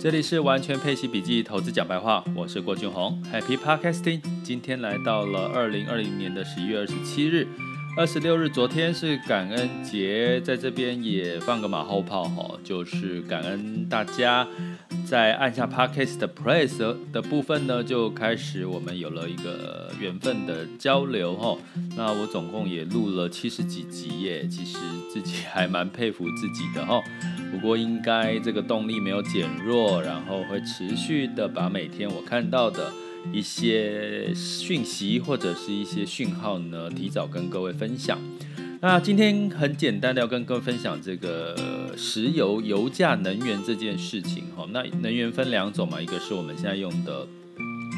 [0.00, 4.22] 这里是完全配息笔记投资讲白话，我是郭俊宏，Happy Podcasting。
[4.42, 7.46] 今天来到了二零二零年的十一月二十七日，
[7.98, 14.48] 二十六日，昨天是感恩节，在这边也放个马后炮哈，就是感恩大家。
[15.04, 21.58] 在按下 Podcast Press 的部分呢，就开始我们有了一个缘分的交流哈。
[21.94, 24.78] 那我总共也录了七十几集耶，其实
[25.12, 27.02] 自己还蛮佩服自己的哈。
[27.50, 32.92] 不过应该这个动力没有减弱，然后会持续的把每天我看到的
[33.32, 38.18] 一些讯息或者是一些讯号呢，提早跟各位分享。
[38.82, 41.54] 那今天很简单的要跟各位分享这个
[41.98, 44.66] 石油、油价、能源这件事情哈。
[44.72, 47.28] 那能源分两种嘛，一个是我们现在用的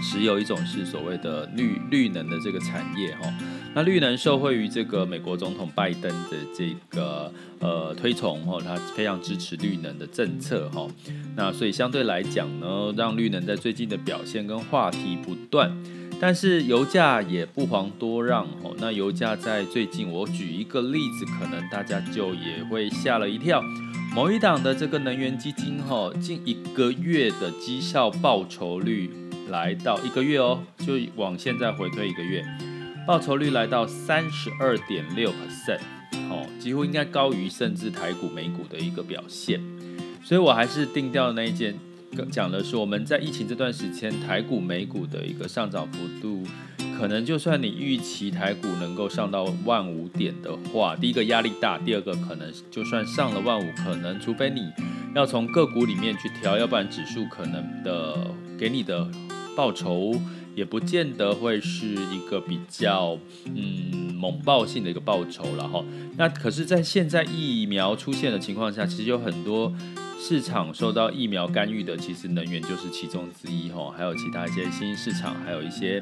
[0.03, 3.33] 石油，一种是所谓的绿绿能的这个产业哈。
[3.75, 10.87] 那绿能受惠于这个美国总统拜登的这个呃推崇哈，他非常支持绿能的政策哈。
[11.35, 15.75] 那所以相对来讲呢，让绿能在最近的表现跟话题不断。
[16.21, 18.73] 但是油价也不遑多让哦。
[18.79, 23.61] 那油价在最近，我举一个例子，可能大家就也会吓了一跳。
[24.15, 29.11] 某一档的这个能源基金哈，近一个月的绩效报酬率
[29.53, 32.43] 来到一个月哦，就往现在回推一个月，
[33.07, 35.79] 报酬率来到三十二点六 percent，
[36.31, 39.61] 哦，几乎应该高于甚至台股、美股的一个表现。
[40.25, 41.79] 所以我还是定调那一件。
[42.31, 46.47] 讲的是我们在疫情这段时间，台股、美股的一个上涨幅度，
[46.99, 54.71] 可能就算你预期台股能够上到万五点的话，第一个压力大，第二个可能就算上了万五，可能除非你
[55.15, 59.11] 要从个股里面去调，要不然指数可能的给你的
[59.57, 60.13] 报酬
[60.55, 65.85] 也不见得会是一个比较嗯猛爆性的一个报酬了哈。
[66.17, 69.73] 那可是，在现在疫苗出现的情况下，其实有很多。
[70.25, 76.01] 市场受到疫苗干预的，其实能源就是其中之一哈，还有其他一些新兴市场，还有一些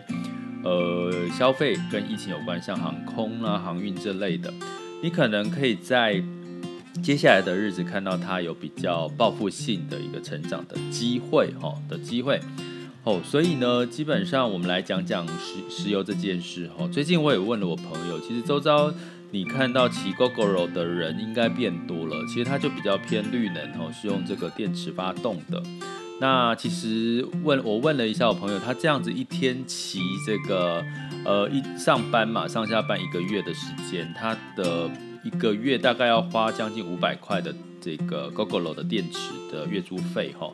[0.62, 4.52] 呃消费跟疫情有关，像航空啊、航运这类的，
[5.02, 6.22] 你可能可以在
[7.02, 12.38] 接下来的日子看到它有比较报复性的一个成长的机会哈的机会
[13.04, 16.86] 哦，所以呢，基本上我们来讲讲石石油这件事哈。
[16.88, 18.92] 最近我也问了我朋友，其实周遭。
[19.32, 25.62] 你看到骑 Gogoro 的人应该变多了，其实它就比较偏绿能哦，是用这个电池发动的。
[26.20, 30.84] 那其实问我问了一下我朋友，他这样子一天骑这个
[31.24, 34.90] 呃一上班嘛，上下班一个月的时间，他的
[35.22, 40.52] 一个月大概要花将近五百块的这个 Gogoro 的电池的月租费哈。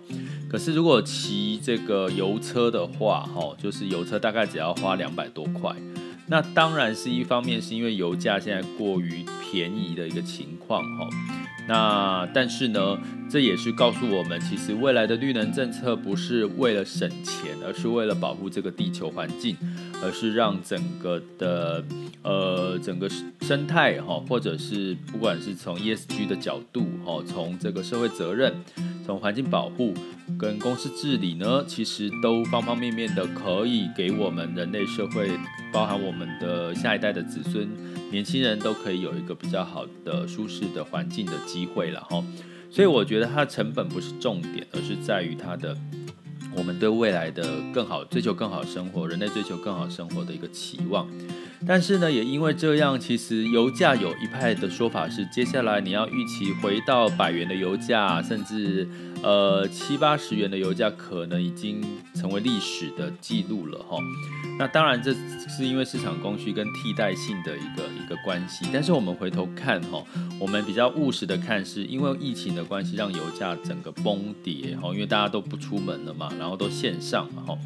[0.49, 5.75] 可是如果骑这个油车的话哈，就是油车大概只要花两百多块。
[6.29, 11.09] 那当然是一方面，是因为油价现在过于便宜的一个情况哈。
[11.69, 12.99] 那但是呢，
[13.29, 19.57] 这也是告诉我们，其实未来的绿能政策不是为了省钱，而是为了保护这个地球环境，
[20.03, 21.85] 而是让整个的
[22.23, 23.09] 呃整个
[23.41, 28.55] 生态哈，或者是不管是从 ESG 的角度哈，从这个社会责任。
[29.05, 29.95] 从环境保护
[30.37, 35.31] 跟公司治理呢，其实都方方面面的可以给我们人类社会，
[35.73, 37.69] 包含我们的下一代的子孙、
[38.11, 42.21] 年轻人都可以有一个比较好的、舒适的环境的机会了哈。
[42.69, 45.79] 所以我觉得它的成本不是重点，而是在于它的
[46.57, 51.07] 我们对未来的更好追求、更好生活，人类追求更好生活的一个期望。
[51.67, 58.87] 但是呢，也因为这样，其实油价有一派的说法是，接下来你要预期回到百元的油价，甚至
[59.27, 61.83] 呃七八十元的油价，可能已经
[62.15, 63.99] 成为历史的记录了哈。
[64.57, 65.13] 那当然，这
[65.49, 68.67] 是因为市场供需跟替代性的一个一个关系。
[68.73, 70.01] 但是我们回头看哈，
[70.39, 77.59] 我们比较务实的看，是因为疫情的关系，让油价整个崩跌哈，因为大家都不出门了嘛，然后都线上哈。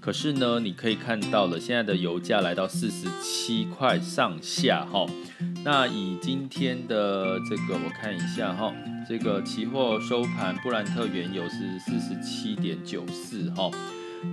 [0.00, 5.04] 可是呢，你可以看到了，现在的油价来到四十七块上下哈。
[5.64, 8.72] 那以今天的这个我看一下哈，
[9.08, 13.70] 这个期货收盘，布兰特原油是四十七点九四哈。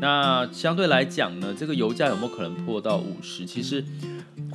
[0.01, 3.45] 那相对来讲呢，这个油价有没有可能破到五十？
[3.45, 3.81] 其实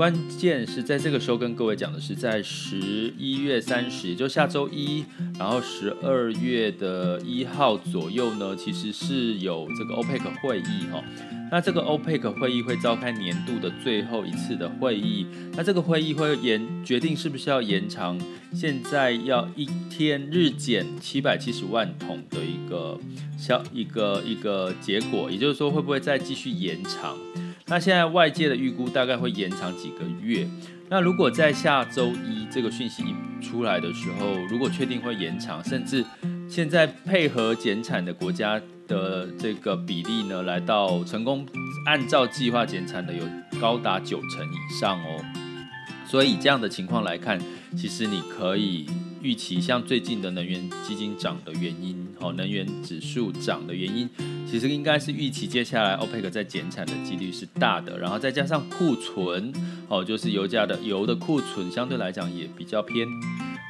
[0.00, 5.04] 关键是在这个时候跟各位讲的是，在十一月三十，也就下周一，
[5.38, 11.04] 然后十二月的一号左右呢，其实是有这个 OPEC 会议哈。
[11.50, 18.18] 那这个 OPEC 会议会召开年度的最后一次的会议，那这个会议会延决定是不是要延长
[18.54, 22.98] 现在要一天日减七百七十万桶的一个
[23.36, 27.18] 消一个一个结果，也就是说会不会再继续延长？
[27.70, 30.44] 那现在外界的预估大概会延长几个月。
[30.88, 33.04] 那如果在下周一这个讯息
[33.40, 36.04] 出来的时候，如果确定会延长，甚至
[36.48, 41.46] 现在配合减产的国家的这个比例呢，来到成功
[41.86, 43.22] 按照计划减产的有
[43.60, 45.24] 高达九成以上哦。
[46.04, 47.40] 所以这样的情况来看，
[47.76, 48.84] 其实你可以
[49.22, 54.08] 预期，像最近的能源基金涨的原因，哦，能源指数涨的原因，
[54.50, 59.52] 其实应该是预期接下来 OPEC 在减产的几率是大的，然后再加上库存，
[59.88, 63.06] 哦，就是油价的油的库存相对来讲也比较偏，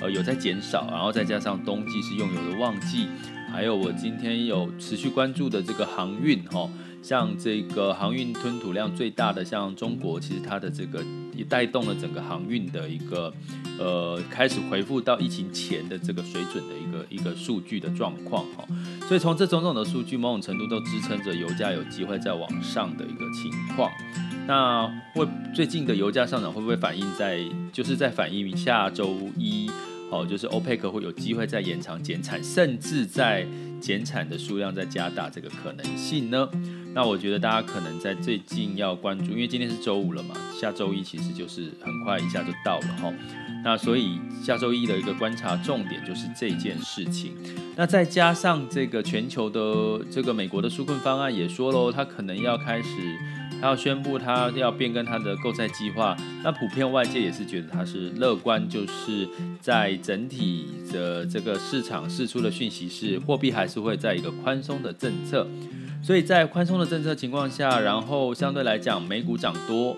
[0.00, 3.06] 呃，有在减少，然后再加上冬季是用油的旺季，
[3.53, 6.69] 还有我今天有持续关注的这个航运，哈。
[7.02, 11.05] 像这个航运吞吐量最大的，像中国，其实它的这个
[11.35, 13.32] 也带动了整个航运的一个
[13.79, 18.64] 呃开始回复到疫情前的这个水准的一个一个数据的状况哈。
[19.08, 23.91] 所以从这种种的数据，某种程度都支撑着油价有机会再往上的一个情况。
[24.46, 27.41] 那会最近的油价上涨会不会反映在
[27.73, 29.70] 就是在反映下周一？
[30.11, 33.46] 哦，就是欧佩克会有机会再延长减产，甚至在
[33.81, 36.49] 减产的数量再加大这个可能性呢？
[36.95, 43.13] 那我觉得大家可能在最近要关注，因为今天是周五了嘛，下周一其实就是很快一下就到了哈。
[43.63, 47.33] 那所以下周一的一个观察重点就是这件事情。
[47.77, 52.89] 那再加上这个全球的这个美国的纾困方案也说喽，他可能要开始。
[53.61, 56.17] 他要宣布，他要变更他的购债计划。
[56.43, 59.29] 那普遍外界也是觉得他是乐观，就是
[59.61, 65.47] 在整体的这个市场释出的讯息是，货币还是会在一个宽松的政策。
[66.02, 69.97] 所以在宽松的政策情况下，然后相对来讲，美股涨多，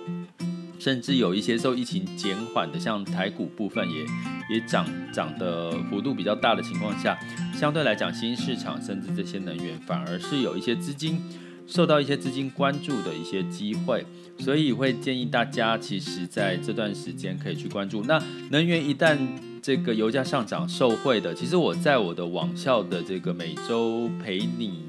[0.78, 7.19] 甚至有一些受疫情减缓的，像台股部分也也涨涨的幅度比较大的情况下，
[7.54, 11.20] 相对来讲，新市场甚至这些能源反而是有一些资金。
[11.64, 14.05] 受到一些资金关注的一些机会，
[14.40, 18.02] 所以会建议大家，其实在这段时间可以去关注。
[18.02, 18.20] 那
[18.50, 19.16] 能源一旦
[19.62, 24.82] 这个油价上涨受惠的，其实我在我的网校的这个每周陪你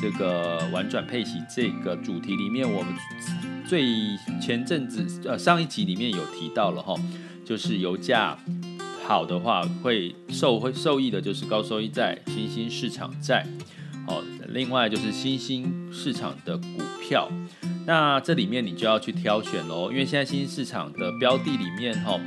[0.00, 2.94] 这个玩转配息这个主题里面，我们
[3.66, 3.84] 最
[4.40, 6.94] 前阵子呃上一集里面有提到了哈，
[7.44, 8.38] 就是油价
[9.04, 13.46] 好的话会受会受益的就是高收益债、新兴市场债。
[14.06, 16.64] 哦，另外就是新兴市场的股
[17.02, 17.30] 票，
[17.86, 22.18] 那这里面你就要去挑选喽，因为现在新兴市场的标的里面，哈，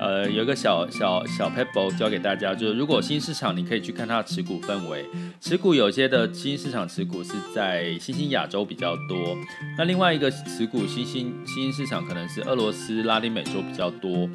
[0.00, 5.04] 呃，有一个小小小 pebble 教给大家，就是如果新市场你可以去看它的持股氛围，
[5.40, 9.36] 持股有些的新市场持股是在新兴亚洲比较多，
[9.76, 14.28] 那另外一个持股新兴新兴市场可能是俄罗斯、拉丁美洲比较多。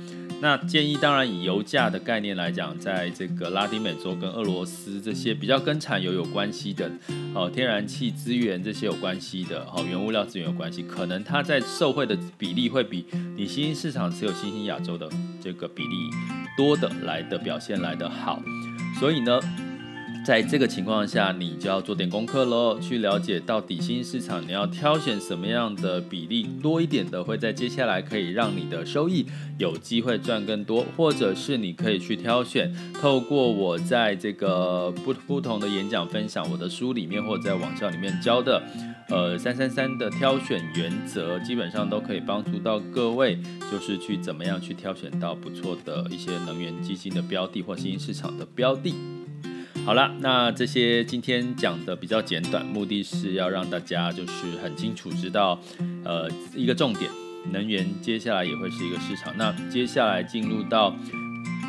[0.43, 6.91] 那建议当然以油价的概念来讲，在这个拉丁美洲跟俄罗斯这些比较跟产油有关系的，
[7.33, 13.05] 哦，天然气资源这些有关系的，哦，原物料资源有关系，可能它在受惠的比例会比
[13.37, 15.09] 你新兴市场持有新兴亚洲的
[15.41, 16.09] 这个比例
[16.57, 18.43] 多的来的表现来的好，
[18.99, 19.39] 所以呢。
[20.25, 29.25] 在这个情况下，你就要做点功课喽，去了解到底新市场你要挑选什么样的比例多一点的，会在接下来可以让你的收益
[29.57, 38.63] 有机会赚更多，或者是你可以去挑选，透过我在这个不不同的演讲分享，我的书里面或者在网校里面教的，
[39.09, 43.37] 呃，三三三的挑选原则，基本上都可以帮助到各位，
[43.69, 48.95] 就是去怎么样去挑选到不错的一些能源基金的标的或新兴市场的标的。
[49.85, 55.59] 好了，那这些今天讲的比较简短，目的是要让大家就是很清楚知道，
[56.05, 57.11] 呃，一个重点，
[57.51, 59.33] 能源接下来也会是一个市场。
[59.37, 60.95] 那接下来进入到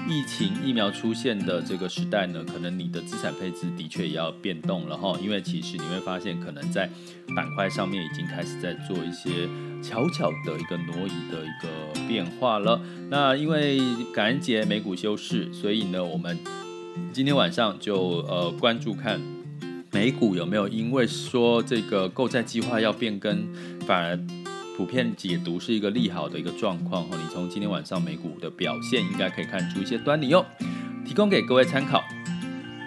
[0.09, 6.89] 疫情疫苗出现的这个时代呢，可能你的资产配置的确也要变动了哈，因为其实你会发现，可能在
[7.35, 9.49] 板块上面已经开始在做一些
[9.83, 12.81] 悄悄的一个挪移的一个变化了。
[13.11, 13.81] 那因为
[14.15, 16.39] 感恩节美股休市，所以呢，我们。
[17.13, 19.21] 今天晚上就呃关注看
[19.93, 23.47] 美股有没有因为说这个购债计划要变更，
[23.87, 24.19] 反而
[24.77, 27.17] 普遍解读是一个利好的一个状况哈。
[27.17, 30.45] 你从今天晚上美股的表现应该可以看出一些端倪哟，
[31.07, 32.03] 提供给各位参考。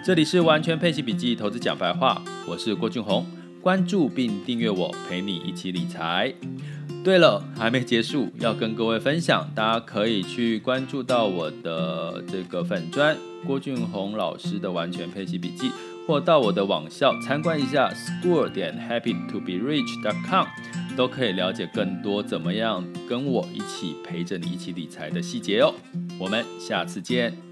[0.04, 3.26] 这里是完全配息笔记投资讲白话，我是郭俊宏，
[3.60, 6.34] 关注并订阅我，陪你一起理财。
[7.04, 15.70] 对了，还没结束，要跟各位分享，大家可以去关注到我的这个粉砖郭俊宏老师的完全配习笔记，
[16.06, 20.46] 或到我的网校参观一下 school 点 happy to be rich dot com，
[20.96, 25.72] 都可以了解更多怎么样跟我一起陪着你一起理财的细节哦。
[26.18, 27.47] 我们下次见。